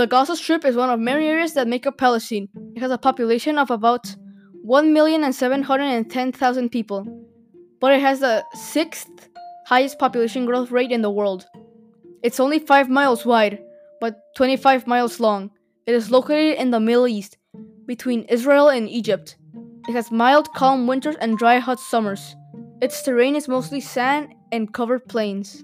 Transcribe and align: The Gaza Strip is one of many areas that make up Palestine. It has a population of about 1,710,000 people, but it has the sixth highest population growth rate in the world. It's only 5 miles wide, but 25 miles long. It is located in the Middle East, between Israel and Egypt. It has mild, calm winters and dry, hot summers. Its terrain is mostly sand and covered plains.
The 0.00 0.06
Gaza 0.06 0.34
Strip 0.34 0.64
is 0.64 0.76
one 0.76 0.88
of 0.88 0.98
many 0.98 1.26
areas 1.26 1.52
that 1.52 1.68
make 1.68 1.86
up 1.86 1.98
Palestine. 1.98 2.48
It 2.74 2.80
has 2.80 2.90
a 2.90 2.96
population 2.96 3.58
of 3.58 3.70
about 3.70 4.06
1,710,000 4.66 6.72
people, 6.72 7.04
but 7.82 7.92
it 7.92 8.00
has 8.00 8.20
the 8.20 8.42
sixth 8.54 9.28
highest 9.66 9.98
population 9.98 10.46
growth 10.46 10.70
rate 10.70 10.90
in 10.90 11.02
the 11.02 11.10
world. 11.10 11.44
It's 12.22 12.40
only 12.40 12.60
5 12.60 12.88
miles 12.88 13.26
wide, 13.26 13.62
but 14.00 14.16
25 14.38 14.86
miles 14.86 15.20
long. 15.20 15.50
It 15.86 15.94
is 15.94 16.10
located 16.10 16.58
in 16.58 16.70
the 16.70 16.80
Middle 16.80 17.06
East, 17.06 17.36
between 17.84 18.22
Israel 18.22 18.70
and 18.70 18.88
Egypt. 18.88 19.36
It 19.86 19.92
has 19.92 20.10
mild, 20.10 20.50
calm 20.54 20.86
winters 20.86 21.16
and 21.16 21.36
dry, 21.36 21.58
hot 21.58 21.78
summers. 21.78 22.34
Its 22.80 23.02
terrain 23.02 23.36
is 23.36 23.48
mostly 23.48 23.82
sand 23.82 24.32
and 24.50 24.72
covered 24.72 25.06
plains. 25.08 25.62